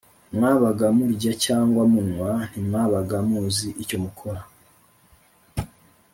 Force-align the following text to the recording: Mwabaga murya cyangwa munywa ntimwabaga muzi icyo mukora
Mwabaga 0.35 0.85
murya 0.97 1.31
cyangwa 1.45 1.81
munywa 1.93 2.31
ntimwabaga 2.49 3.17
muzi 3.29 3.67
icyo 3.83 3.97
mukora 4.03 4.41